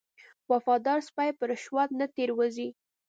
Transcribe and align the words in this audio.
وفادار 0.51 0.99
سپی 1.09 1.29
په 1.37 1.43
رشوت 1.51 1.89
نه 1.99 2.05
تیر 2.15 2.29
وځي. 2.35 2.67